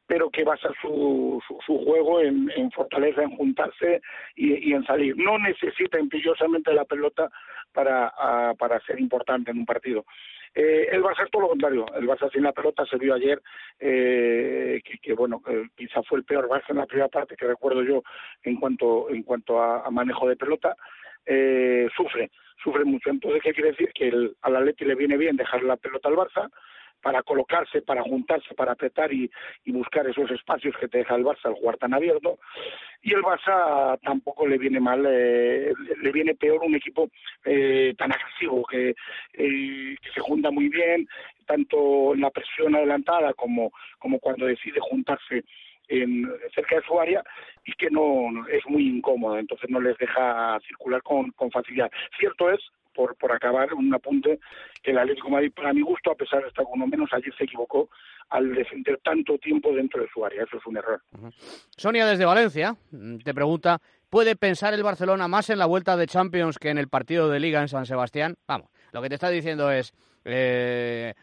pero 0.07 0.29
que 0.31 0.43
basa 0.43 0.69
su, 0.83 1.41
su, 1.47 1.57
su 1.65 1.85
juego 1.85 2.21
en, 2.21 2.51
en 2.57 2.71
fortaleza, 2.73 3.23
en 3.23 3.37
juntarse 3.37 4.01
y, 4.35 4.71
y 4.71 4.73
en 4.73 4.85
salir. 4.85 5.17
No 5.17 5.39
necesita 5.39 6.01
imperiosamente 6.01 6.73
la 6.73 6.85
pelota 6.85 7.31
para, 7.73 8.09
a- 8.17 8.55
para 8.55 8.81
ser 8.81 9.01
importante 9.01 9.51
en 9.51 9.59
un 9.59 9.67
partido. 9.67 10.05
Eh, 10.55 10.89
el 10.91 11.03
Barça 11.03 11.25
es 11.25 11.31
todo 11.31 11.43
lo 11.43 11.49
contrario. 11.51 11.87
El 11.95 12.09
Barça 12.09 12.31
sin 12.33 12.43
la 12.43 12.53
pelota 12.53 12.85
se 12.85 12.97
vio 12.97 13.15
ayer 13.15 13.41
eh, 13.79 14.81
que, 14.85 14.99
que, 14.99 15.13
bueno, 15.15 15.41
que 15.43 15.69
quizá 15.77 16.03
fue 16.03 16.19
el 16.19 16.25
peor 16.25 16.49
Barça 16.49 16.71
en 16.71 16.77
la 16.79 16.87
primera 16.87 17.09
parte 17.09 17.37
que 17.37 17.47
recuerdo 17.47 17.83
yo 17.83 18.03
en 18.43 18.57
cuanto 18.57 19.11
en 19.11 19.23
cuanto 19.23 19.61
a, 19.63 19.87
a 19.87 19.91
manejo 19.91 20.29
de 20.29 20.37
pelota. 20.37 20.75
Eh, 21.27 21.89
sufre, 21.97 22.31
sufre 22.63 22.85
mucho. 22.85 23.11
Entonces, 23.11 23.43
¿qué 23.43 23.53
quiere 23.53 23.71
decir? 23.71 23.93
Que 23.93 24.09
el, 24.09 24.35
al 24.43 24.57
Atleti 24.57 24.85
le 24.85 24.95
viene 24.97 25.17
bien 25.17 25.37
dejar 25.37 25.63
la 25.63 25.77
pelota 25.77 26.09
al 26.09 26.17
Barça 26.17 26.51
para 27.03 27.23
colocarse, 27.23 27.83
para 27.83 28.03
juntarse, 28.03 28.55
para 28.55 28.73
apretar 28.73 29.13
y, 29.13 29.31
y 29.65 29.73
buscar 29.73 30.07
esos 30.07 30.31
espacios 30.31 30.77
que 30.79 30.89
te 30.89 30.99
deja 30.99 31.15
el 31.15 31.25
Barça 31.25 31.47
al 31.47 31.55
jugar 31.55 31.77
tan 31.79 31.95
abierto. 31.95 32.39
Y 33.03 33.15
el 33.15 33.23
Barça 33.23 33.99
tampoco 34.03 34.47
le 34.47 34.59
viene 34.59 34.81
mal, 34.81 35.05
eh, 35.09 35.73
le 36.03 36.13
viene 36.13 36.35
peor 36.35 36.63
un 36.63 36.75
equipo 36.75 37.09
eh, 37.45 37.95
tan 37.97 38.13
agresivo, 38.13 38.65
que, 38.67 38.91
eh, 38.91 39.97
que 40.03 40.11
se 40.15 40.21
junta 40.21 40.51
muy 40.51 40.69
bien, 40.69 41.09
tanto 41.47 42.15
en 42.15 42.21
la 42.21 42.31
presión 42.31 42.75
adelantada 42.75 43.33
como, 43.35 43.71
cuando 44.21 44.47
decide 44.47 44.81
juntarse 44.81 45.45
en, 45.89 46.31
cerca 46.55 46.77
de 46.77 46.83
su 46.83 47.01
área 47.01 47.23
y 47.65 47.73
que 47.73 47.91
no- 47.91 48.47
es 48.49 48.65
muy 48.67 48.87
incómodo, 48.89 49.39
entonces 49.39 49.69
no 49.71 49.81
les 49.81 49.97
deja 49.99 50.59
circular 50.67 51.03
con, 51.03 51.31
con 51.33 51.51
facilidad. 51.51 51.91
Cierto 52.19 52.51
es, 52.51 52.61
por, 53.01 53.17
por 53.17 53.33
acabar 53.33 53.73
un 53.73 53.93
apunte 53.95 54.41
que 54.83 54.91
el 54.91 54.99
Atlético 54.99 55.35
de 55.41 55.51
para 55.51 55.73
mi 55.73 55.81
gusto, 55.81 56.11
a 56.11 56.15
pesar 56.15 56.43
de 56.43 56.49
estar 56.49 56.67
uno 56.71 56.87
menos, 56.87 57.09
ayer 57.13 57.33
se 57.37 57.45
equivocó 57.45 57.89
al 58.29 58.53
defender 58.55 59.01
tanto 59.03 59.39
tiempo 59.39 59.73
dentro 59.73 60.03
de 60.03 60.09
su 60.13 60.23
área. 60.23 60.45
Eso 60.45 60.59
es 60.59 60.67
un 60.67 60.77
error. 60.77 61.01
Sonia 61.77 62.07
desde 62.07 62.27
Valencia 62.27 62.77
mm, 62.91 63.19
te 63.19 63.33
pregunta, 63.33 63.81
¿puede 64.11 64.37
pensar 64.37 64.75
el 64.75 64.83
Barcelona 64.83 65.29
más 65.29 65.49
en 65.49 65.59
la 65.59 65.65
vuelta 65.65 65.97
de 65.97 66.07
Champions 66.07 66.59
que 66.59 66.69
en 66.69 66.77
el 66.77 66.89
partido 66.89 67.31
de 67.31 67.41
Liga 67.41 67.63
en 67.63 67.69
San 67.69 67.87
Sebastián? 67.87 68.37
Vamos, 68.47 68.69
lo 68.93 69.03
que 69.03 69.09
te 69.09 69.15
está 69.15 69.29
diciendo 69.29 69.71
es, 69.71 69.93
eh, 70.25 71.15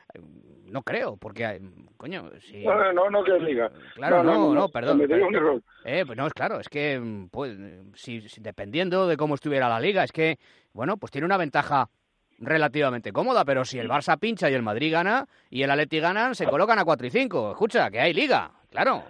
no 0.65 0.81
creo, 0.81 1.17
porque, 1.17 1.61
coño, 1.97 2.29
si... 2.41 2.63
No, 2.65 2.91
no, 2.93 3.09
no, 3.09 3.23
que 3.23 3.35
es 3.37 3.41
liga. 3.43 3.71
Claro, 3.95 4.23
no, 4.23 4.53
no, 4.53 4.69
perdón, 4.69 5.01
pero- 5.07 5.27
un 5.27 5.35
error. 5.35 5.61
Eh, 5.85 6.03
pues 6.05 6.17
no, 6.17 6.27
es 6.27 6.33
claro, 6.33 6.59
es 6.59 6.67
que, 6.69 7.01
pues, 7.31 7.57
si, 7.95 8.21
si- 8.27 8.41
dependiendo 8.41 9.07
de 9.07 9.17
cómo 9.17 9.35
estuviera 9.35 9.69
la 9.69 9.79
liga, 9.79 10.03
es 10.03 10.11
que, 10.11 10.37
bueno, 10.73 10.97
pues 10.97 11.11
tiene 11.11 11.25
una 11.25 11.37
ventaja 11.37 11.89
relativamente 12.39 13.11
cómoda, 13.11 13.43
pero 13.45 13.65
si 13.65 13.79
el 13.79 13.89
Barça 13.89 14.19
pincha 14.19 14.49
y 14.49 14.53
el 14.53 14.61
Madrid 14.61 14.91
gana 14.91 15.27
y 15.49 15.63
el 15.63 15.71
Atleti 15.71 15.99
ganan, 15.99 16.35
se 16.35 16.45
colocan 16.45 16.77
a 16.77 16.85
4 16.85 17.07
y 17.07 17.09
5. 17.09 17.51
Escucha, 17.51 17.89
que 17.89 17.99
hay 17.99 18.13
liga, 18.13 18.51
claro. 18.77 19.03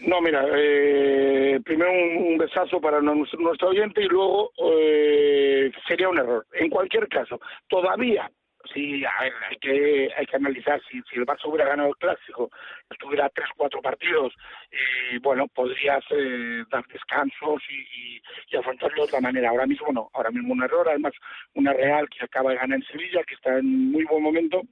No, 0.00 0.20
mira, 0.20 0.44
eh, 0.54 1.58
primero 1.64 1.90
un, 1.90 2.36
besazo 2.36 2.80
para 2.80 3.00
nuestro, 3.00 3.68
oyente 3.68 4.02
y 4.02 4.08
luego 4.08 4.52
eh, 4.58 5.72
sería 5.88 6.08
un 6.08 6.18
error. 6.18 6.46
En 6.52 6.68
cualquier 6.68 7.08
caso, 7.08 7.40
todavía, 7.66 8.30
sí, 8.74 9.02
hay 9.04 9.56
que, 9.60 10.10
hay 10.14 10.26
que 10.26 10.36
analizar 10.36 10.80
si, 10.90 10.98
el 11.18 11.26
Barça 11.26 11.46
hubiera 11.46 11.70
ganado 11.70 11.88
el 11.88 11.96
Clásico, 11.96 12.50
estuviera 12.90 13.30
tres, 13.30 13.48
cuatro 13.56 13.80
partidos, 13.80 14.34
eh, 14.70 15.18
bueno, 15.22 15.48
podrías 15.48 16.04
eh, 16.10 16.64
dar 16.70 16.84
descansos 16.86 17.62
y, 17.70 18.16
y, 18.16 18.22
y 18.50 18.56
afrontarlo 18.56 18.96
de 18.96 19.08
otra 19.08 19.20
manera. 19.20 19.48
Ahora 19.48 19.66
mismo 19.66 19.92
no, 19.92 20.10
ahora 20.12 20.30
mismo 20.30 20.52
un 20.52 20.62
error, 20.62 20.88
además 20.88 21.14
una 21.54 21.72
Real 21.72 22.08
que 22.10 22.24
acaba 22.24 22.50
de 22.50 22.58
ganar 22.58 22.78
en 22.78 22.84
Sevilla, 22.84 23.24
que 23.24 23.34
está 23.34 23.58
en 23.58 23.92
muy 23.92 24.04
buen 24.04 24.22
momento, 24.22 24.62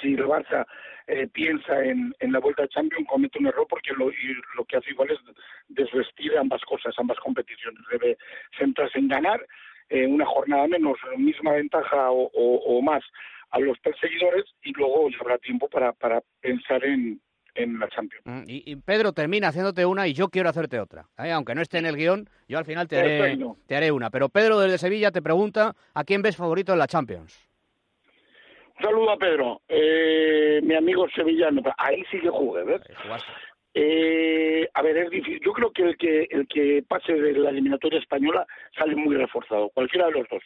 si 0.00 0.14
el 0.14 0.24
Barça 0.26 0.66
eh, 1.06 1.26
piensa 1.32 1.84
en, 1.84 2.14
en 2.18 2.32
la 2.32 2.40
vuelta 2.40 2.62
de 2.62 2.68
Champions, 2.68 3.06
comete 3.08 3.38
un 3.38 3.46
error 3.46 3.66
porque 3.68 3.92
lo, 3.96 4.10
y 4.10 4.34
lo 4.56 4.64
que 4.64 4.76
hace 4.76 4.90
igual 4.90 5.10
es 5.10 5.18
desvestir 5.68 6.36
ambas 6.36 6.62
cosas, 6.62 6.94
ambas 6.98 7.18
competiciones. 7.18 7.80
Debe 7.90 8.16
centrarse 8.58 8.98
en 8.98 9.08
ganar 9.08 9.44
eh, 9.88 10.06
una 10.06 10.26
jornada 10.26 10.66
menos, 10.66 10.96
misma 11.16 11.52
ventaja 11.52 12.10
o, 12.10 12.30
o, 12.34 12.56
o 12.78 12.82
más 12.82 13.02
a 13.50 13.60
los 13.60 13.78
perseguidores 13.78 14.44
y 14.62 14.72
luego 14.72 15.08
ya 15.10 15.18
habrá 15.20 15.38
tiempo 15.38 15.68
para, 15.68 15.92
para 15.92 16.20
pensar 16.40 16.84
en, 16.84 17.20
en 17.54 17.78
la 17.78 17.88
Champions. 17.88 18.24
Mm, 18.26 18.42
Y, 18.48 18.62
y 18.72 18.76
Pedro 18.76 19.12
termina 19.12 19.48
haciéndote 19.48 19.86
una 19.86 20.08
y 20.08 20.12
yo 20.12 20.28
quiero 20.28 20.48
hacerte 20.48 20.80
otra. 20.80 21.06
¿eh? 21.18 21.30
Aunque 21.30 21.54
no 21.54 21.62
esté 21.62 21.78
en 21.78 21.86
el 21.86 21.96
guion, 21.96 22.28
yo 22.48 22.58
al 22.58 22.64
final 22.64 22.88
te 22.88 22.98
haré, 22.98 23.38
te 23.68 23.76
haré 23.76 23.92
una. 23.92 24.10
Pero 24.10 24.28
Pedro 24.28 24.58
desde 24.58 24.78
Sevilla 24.78 25.12
te 25.12 25.22
pregunta 25.22 25.76
a 25.94 26.02
quién 26.04 26.20
ves 26.22 26.36
favorito 26.36 26.72
en 26.72 26.80
la 26.80 26.88
Champions. 26.88 27.45
Saludo 28.80 29.10
a 29.10 29.16
Pedro, 29.16 29.62
eh, 29.68 30.60
mi 30.62 30.74
amigo 30.74 31.08
sevillano. 31.08 31.62
Ahí 31.78 32.04
sí 32.10 32.20
que 32.20 32.28
jugué. 32.28 32.62
Eh, 33.72 34.68
a 34.72 34.82
ver, 34.82 34.96
es 34.98 35.10
difícil. 35.10 35.40
Yo 35.44 35.52
creo 35.52 35.70
que 35.70 35.82
el 35.82 35.96
que 35.96 36.28
el 36.30 36.46
que 36.46 36.84
pase 36.86 37.14
de 37.14 37.32
la 37.32 37.50
eliminatoria 37.50 37.98
española 37.98 38.46
sale 38.76 38.94
muy 38.94 39.16
reforzado, 39.16 39.70
cualquiera 39.70 40.06
de 40.06 40.12
los 40.12 40.28
dos. 40.28 40.42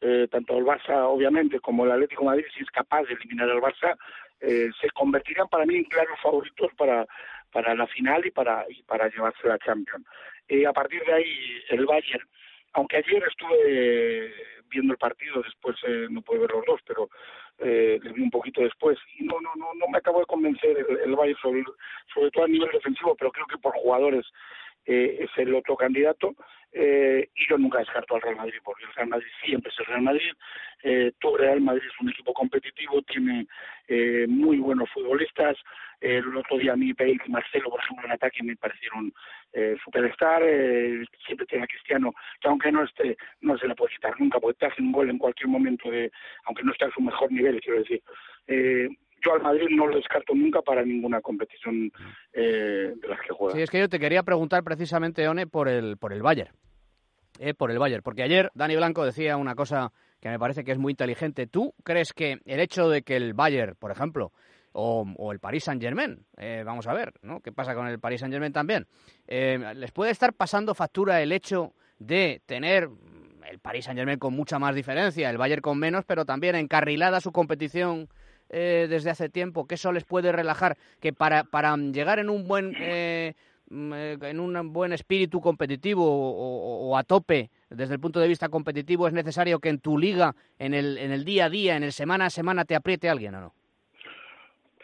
Eh, 0.00 0.28
tanto 0.30 0.56
el 0.56 0.64
Barça, 0.64 1.06
obviamente, 1.06 1.58
como 1.60 1.84
el 1.84 1.92
Atlético 1.92 2.22
de 2.22 2.30
Madrid, 2.30 2.44
si 2.56 2.62
es 2.62 2.70
capaz 2.70 3.02
de 3.02 3.14
eliminar 3.14 3.50
al 3.50 3.60
Barça, 3.60 3.96
eh, 4.40 4.70
se 4.80 4.90
convertirán 4.90 5.48
para 5.48 5.66
mí 5.66 5.76
en 5.76 5.84
claros 5.84 6.18
favoritos 6.22 6.72
para 6.76 7.06
para 7.50 7.74
la 7.74 7.86
final 7.86 8.26
y 8.26 8.30
para 8.30 8.64
y 8.68 8.82
para 8.82 9.08
llevarse 9.08 9.48
la 9.48 9.58
Champions. 9.58 10.04
Eh, 10.48 10.66
a 10.66 10.72
partir 10.72 11.02
de 11.04 11.12
ahí, 11.12 11.62
el 11.70 11.86
Bayern, 11.86 12.28
aunque 12.72 12.98
ayer 12.98 13.22
estuve 13.26 14.32
viendo 14.70 14.92
el 14.92 14.98
partido, 14.98 15.42
después 15.42 15.76
eh, 15.86 16.06
no 16.10 16.22
pude 16.22 16.38
ver 16.38 16.50
los 16.50 16.64
dos, 16.66 16.80
pero 16.86 17.08
eh, 17.58 17.98
le 18.02 18.12
vi 18.12 18.22
un 18.22 18.30
poquito 18.30 18.62
después 18.62 18.98
y 19.18 19.24
no 19.24 19.40
no 19.40 19.54
no 19.56 19.74
no 19.74 19.88
me 19.88 19.98
acabó 19.98 20.20
de 20.20 20.26
convencer 20.26 20.76
el, 20.78 20.98
el 21.04 21.16
Bayern 21.16 21.38
sobre 21.40 21.64
sobre 22.14 22.30
todo 22.30 22.44
a 22.44 22.48
nivel 22.48 22.70
defensivo, 22.72 23.14
pero 23.16 23.32
creo 23.32 23.46
que 23.46 23.58
por 23.58 23.72
jugadores 23.74 24.24
eh, 24.86 25.18
es 25.20 25.30
el 25.36 25.54
otro 25.54 25.76
candidato. 25.76 26.34
Eh, 26.72 27.28
y 27.34 27.48
yo 27.48 27.56
nunca 27.56 27.78
descarto 27.78 28.14
al 28.14 28.22
Real 28.22 28.36
Madrid, 28.36 28.58
porque 28.62 28.84
el 28.84 28.94
Real 28.94 29.08
Madrid 29.08 29.28
siempre 29.44 29.70
es 29.72 29.78
el 29.80 29.86
Real 29.86 30.02
Madrid. 30.02 30.32
Eh, 30.82 31.12
tu 31.18 31.36
Real 31.36 31.60
Madrid 31.60 31.84
es 31.86 32.00
un 32.00 32.10
equipo 32.10 32.32
competitivo, 32.32 33.02
tiene 33.02 33.46
eh, 33.88 34.26
muy 34.28 34.58
buenos 34.58 34.90
futbolistas. 34.90 35.56
Eh, 36.00 36.18
el 36.18 36.36
otro 36.36 36.58
día 36.58 36.74
a 36.74 36.76
mí, 36.76 36.92
Bale 36.92 37.18
y 37.24 37.30
Marcelo, 37.30 37.70
por 37.70 37.80
ejemplo, 37.80 38.06
en 38.06 38.12
ataque 38.12 38.42
me 38.42 38.56
parecieron 38.56 39.12
eh, 39.52 39.76
superstar. 39.82 40.42
Eh, 40.44 41.04
siempre 41.26 41.46
tiene 41.46 41.64
a 41.64 41.68
Cristiano, 41.68 42.12
que 42.40 42.48
aunque 42.48 42.70
no 42.70 42.84
esté, 42.84 43.16
no 43.40 43.56
se 43.58 43.66
le 43.66 43.74
puede 43.74 43.94
quitar 43.94 44.14
nunca, 44.20 44.38
porque 44.38 44.58
te 44.58 44.66
hace 44.66 44.82
un 44.82 44.92
gol 44.92 45.10
en 45.10 45.18
cualquier 45.18 45.48
momento, 45.48 45.90
de, 45.90 46.10
aunque 46.44 46.62
no 46.62 46.72
esté 46.72 46.84
a 46.84 46.90
su 46.90 47.00
mejor 47.00 47.32
nivel, 47.32 47.60
quiero 47.60 47.80
decir. 47.80 48.02
Yo 49.24 49.34
al 49.34 49.42
Madrid 49.42 49.66
no 49.70 49.86
lo 49.86 49.96
descarto 49.96 50.34
nunca 50.34 50.62
para 50.62 50.84
ninguna 50.84 51.20
competición 51.20 51.90
eh, 52.32 52.94
de 52.94 53.08
las 53.08 53.20
que 53.20 53.34
juega. 53.34 53.54
Sí, 53.54 53.62
es 53.62 53.70
que 53.70 53.80
yo 53.80 53.88
te 53.88 53.98
quería 53.98 54.22
preguntar 54.22 54.62
precisamente, 54.62 55.26
One, 55.26 55.46
por 55.46 55.68
el, 55.68 55.96
por 55.96 56.12
el 56.12 56.22
Bayern. 56.22 56.52
Eh, 57.38 57.54
por 57.54 57.70
el 57.70 57.78
Bayern. 57.78 58.02
Porque 58.02 58.22
ayer 58.22 58.50
Dani 58.54 58.76
Blanco 58.76 59.04
decía 59.04 59.36
una 59.36 59.54
cosa 59.54 59.92
que 60.20 60.28
me 60.28 60.38
parece 60.38 60.64
que 60.64 60.72
es 60.72 60.78
muy 60.78 60.92
inteligente. 60.92 61.46
¿Tú 61.46 61.74
crees 61.84 62.12
que 62.12 62.38
el 62.44 62.60
hecho 62.60 62.88
de 62.88 63.02
que 63.02 63.16
el 63.16 63.34
Bayern, 63.34 63.76
por 63.78 63.90
ejemplo, 63.90 64.32
o, 64.72 65.32
el 65.32 65.40
Paris 65.40 65.64
Saint-Germain, 65.64 66.24
eh, 66.36 66.62
vamos 66.64 66.86
a 66.86 66.94
ver, 66.94 67.14
¿no? 67.22 67.40
¿Qué 67.40 67.52
pasa 67.52 67.74
con 67.74 67.86
el 67.88 67.98
Paris 67.98 68.20
Saint-Germain 68.20 68.52
también? 68.52 68.86
Eh, 69.26 69.58
¿Les 69.74 69.92
puede 69.92 70.10
estar 70.10 70.34
pasando 70.34 70.74
factura 70.74 71.20
el 71.22 71.32
hecho 71.32 71.72
de 71.98 72.42
tener 72.46 72.88
el 73.48 73.58
Paris 73.60 73.86
Saint-Germain 73.86 74.18
con 74.18 74.34
mucha 74.34 74.58
más 74.58 74.74
diferencia, 74.74 75.30
el 75.30 75.38
Bayern 75.38 75.62
con 75.62 75.78
menos, 75.78 76.04
pero 76.04 76.24
también 76.24 76.54
encarrilada 76.54 77.20
su 77.20 77.32
competición 77.32 78.08
eh, 78.50 78.86
desde 78.88 79.10
hace 79.10 79.28
tiempo, 79.28 79.66
que 79.66 79.74
eso 79.76 79.92
les 79.92 80.04
puede 80.04 80.32
relajar, 80.32 80.76
que 81.00 81.12
para, 81.12 81.44
para 81.44 81.76
llegar 81.76 82.18
en 82.18 82.30
un 82.30 82.46
buen 82.48 82.74
eh, 82.80 83.34
mm, 83.70 83.92
eh, 83.94 84.18
en 84.22 84.40
un 84.40 84.72
buen 84.72 84.92
espíritu 84.92 85.40
competitivo 85.40 86.04
o- 86.06 86.88
o 86.88 86.96
a 86.96 87.04
tope 87.04 87.50
desde 87.70 87.94
el 87.94 88.00
punto 88.00 88.20
de 88.20 88.28
vista 88.28 88.48
competitivo 88.48 89.06
es 89.06 89.12
necesario 89.12 89.58
que 89.60 89.68
en 89.68 89.78
tu 89.78 89.98
liga, 89.98 90.34
en 90.58 90.72
el, 90.74 90.96
en 90.98 91.12
el 91.12 91.24
día 91.24 91.46
a 91.46 91.50
día, 91.50 91.76
en 91.76 91.82
el 91.82 91.92
semana 91.92 92.26
a 92.26 92.30
semana 92.30 92.64
te 92.64 92.74
apriete 92.74 93.08
alguien 93.10 93.34
o 93.34 93.40
no? 93.40 93.54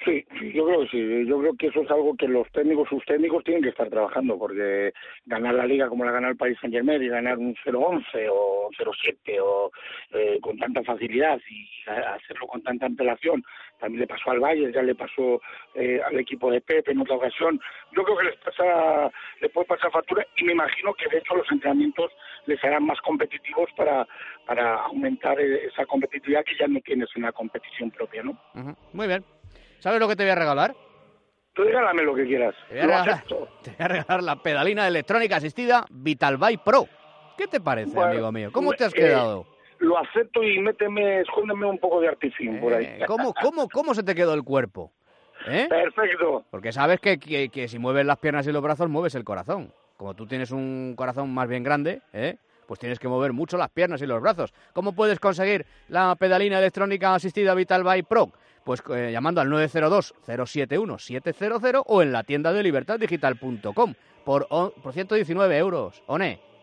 Sí, 0.04 0.24
yo 0.52 0.66
creo 0.66 0.80
que 0.80 0.88
sí. 0.88 1.26
Yo 1.26 1.38
creo 1.38 1.54
que 1.56 1.66
eso 1.68 1.80
es 1.80 1.90
algo 1.90 2.14
que 2.16 2.28
los 2.28 2.50
técnicos, 2.52 2.88
sus 2.88 3.04
técnicos 3.06 3.42
tienen 3.44 3.62
que 3.62 3.70
estar 3.70 3.88
trabajando, 3.88 4.38
porque 4.38 4.92
ganar 5.24 5.54
la 5.54 5.66
liga 5.66 5.88
como 5.88 6.04
la 6.04 6.12
gana 6.12 6.28
el 6.28 6.36
Paris 6.36 6.58
Saint 6.60 6.74
Germain 6.74 7.02
y 7.02 7.08
ganar 7.08 7.38
un 7.38 7.54
0-11 7.64 8.28
o 8.30 8.70
0-7 8.78 9.38
o 9.40 9.70
eh, 10.12 10.38
con 10.42 10.58
tanta 10.58 10.82
facilidad 10.82 11.40
y 11.48 11.66
hacerlo 11.90 12.46
con 12.46 12.62
tanta 12.62 12.86
antelación, 12.86 13.42
también 13.78 14.00
le 14.00 14.06
pasó 14.06 14.30
al 14.30 14.40
Bayern, 14.40 14.72
ya 14.72 14.82
le 14.82 14.94
pasó 14.94 15.40
eh, 15.74 16.00
al 16.04 16.18
equipo 16.18 16.50
de 16.50 16.60
Pepe 16.60 16.92
en 16.92 17.00
otra 17.00 17.16
ocasión. 17.16 17.58
Yo 17.96 18.04
creo 18.04 18.18
que 18.18 18.24
les 18.24 18.36
pasa, 18.36 19.10
les 19.40 19.50
puede 19.52 19.66
pasar 19.66 19.90
factura 19.90 20.26
y 20.36 20.44
me 20.44 20.52
imagino 20.52 20.92
que 20.94 21.08
de 21.08 21.18
hecho 21.18 21.34
los 21.34 21.50
entrenamientos 21.50 22.12
les 22.46 22.62
harán 22.62 22.84
más 22.84 23.00
competitivos 23.00 23.70
para 23.76 24.06
aumentar 24.84 25.40
eh, 25.40 25.66
esa 25.66 25.86
competitividad 25.86 26.44
que 26.44 26.56
ya 26.58 26.66
no 26.68 26.80
tienes 26.80 27.08
en 27.16 27.22
la 27.22 27.32
competición 27.32 27.90
propia, 27.90 28.22
¿no? 28.22 28.38
Muy 28.92 29.06
bien. 29.06 29.24
¿Sabes 29.84 30.00
lo 30.00 30.08
que 30.08 30.16
te 30.16 30.22
voy 30.22 30.30
a 30.30 30.34
regalar? 30.34 30.74
Tú 31.52 31.62
regálame 31.62 32.04
lo 32.04 32.14
que 32.14 32.24
quieras. 32.24 32.54
Te 32.70 32.74
voy 32.76 32.84
a 32.84 32.86
Lo 32.86 33.04
regalar, 33.04 33.24
te 33.62 33.70
voy 33.70 33.76
a 33.80 33.88
regalar 33.88 34.22
la 34.22 34.36
pedalina 34.36 34.88
electrónica 34.88 35.36
asistida 35.36 35.84
Vitalbuy 35.90 36.56
Pro. 36.56 36.88
¿Qué 37.36 37.46
te 37.48 37.60
parece, 37.60 37.94
Bueno, 37.94 38.12
amigo 38.12 38.32
mío? 38.32 38.50
¿Cómo 38.50 38.72
te 38.72 38.84
has 38.84 38.94
eh, 38.94 38.96
quedado? 38.96 39.44
Lo 39.80 39.98
acepto 39.98 40.42
y 40.42 40.58
méteme, 40.58 41.20
escóndeme 41.20 41.66
un 41.66 41.78
poco 41.78 42.00
de 42.00 42.08
artifín 42.08 42.60
por 42.60 42.72
ahí. 42.72 42.86
Eh, 42.86 43.04
¿cómo, 43.06 43.34
cómo, 43.34 43.68
¿Cómo 43.68 43.92
se 43.94 44.02
te 44.02 44.14
quedó 44.14 44.32
el 44.32 44.42
cuerpo? 44.42 44.90
¿Eh? 45.46 45.66
Perfecto. 45.68 46.46
Porque 46.50 46.72
sabes 46.72 46.98
que, 46.98 47.18
que, 47.18 47.50
que 47.50 47.68
si 47.68 47.78
mueves 47.78 48.06
las 48.06 48.16
piernas 48.16 48.46
y 48.46 48.52
los 48.52 48.62
brazos, 48.62 48.88
mueves 48.88 49.14
el 49.16 49.24
corazón. 49.24 49.70
Como 49.98 50.14
tú 50.14 50.26
tienes 50.26 50.50
un 50.50 50.94
corazón 50.96 51.28
más 51.34 51.46
bien 51.46 51.62
grande, 51.62 52.00
¿eh? 52.14 52.38
pues 52.66 52.80
tienes 52.80 52.98
que 52.98 53.08
mover 53.08 53.34
mucho 53.34 53.58
las 53.58 53.68
piernas 53.68 54.00
y 54.00 54.06
los 54.06 54.22
brazos. 54.22 54.54
¿Cómo 54.72 54.94
puedes 54.94 55.20
conseguir 55.20 55.66
la 55.88 56.16
pedalina 56.16 56.58
electrónica 56.58 57.14
asistida 57.14 57.54
Vitalbuy 57.54 58.02
Pro? 58.02 58.32
Pues 58.64 58.82
eh, 58.90 59.10
llamando 59.12 59.40
al 59.40 59.48
902-071-700 59.50 61.84
o 61.86 62.02
en 62.02 62.12
la 62.12 62.24
tienda 62.24 62.52
de 62.52 62.62
libertaddigital.com 62.62 63.94
por, 64.24 64.48
por 64.48 64.92
119 64.92 65.58
euros. 65.58 66.02
¿One? 66.06 66.53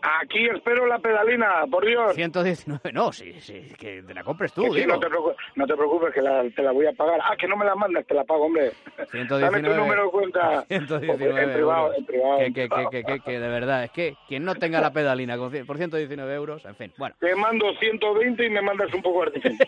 Aquí 0.00 0.46
espero 0.48 0.86
la 0.86 0.98
pedalina, 0.98 1.64
por 1.70 1.84
Dios. 1.84 2.14
119, 2.14 2.92
no, 2.92 3.12
sí, 3.12 3.32
sí, 3.40 3.72
que 3.78 4.02
te 4.02 4.14
la 4.14 4.22
compres 4.22 4.52
tú, 4.52 4.62
sí, 4.72 4.80
digo. 4.80 4.94
no, 4.94 5.00
te 5.00 5.08
preocupes, 5.08 5.36
no 5.56 5.66
te 5.66 5.74
preocupes, 5.74 6.14
que 6.14 6.22
la- 6.22 6.44
te 6.54 6.62
la 6.62 6.70
voy 6.72 6.86
a 6.86 6.92
pagar. 6.92 7.20
Ah, 7.22 7.36
que 7.36 7.48
no 7.48 7.56
me 7.56 7.64
la 7.64 7.74
mandas, 7.74 8.06
te 8.06 8.14
la 8.14 8.24
pago, 8.24 8.44
hombre. 8.46 8.72
119, 9.10 9.40
Dame 9.40 9.62
tu 9.68 9.74
número 9.74 10.04
de 10.04 10.10
cuenta. 10.10 10.64
119 10.68 11.42
en 11.42 11.52
privado, 11.52 11.94
en 11.94 12.06
privado. 12.06 12.38
Que, 12.38 12.52
que, 12.52 12.68
que, 12.68 12.86
que, 12.90 13.04
que, 13.04 13.20
que 13.20 13.40
de 13.40 13.48
verdad, 13.48 13.84
es 13.84 13.90
que 13.90 14.14
quien 14.28 14.44
no 14.44 14.54
tenga 14.54 14.80
la 14.80 14.92
pedalina 14.92 15.36
con 15.36 15.50
por 15.66 15.76
119 15.76 16.34
euros, 16.34 16.64
en 16.64 16.76
fin, 16.76 16.92
bueno. 16.96 17.14
Te 17.18 17.34
mando 17.34 17.72
120 17.80 18.46
y 18.46 18.50
me 18.50 18.62
mandas 18.62 18.92
un 18.94 19.02
poco 19.02 19.24
de. 19.30 19.40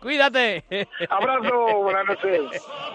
¡Cuídate! 0.00 0.64
Abrazo, 1.10 1.82
buenas 1.82 2.06
noches. 2.06 2.40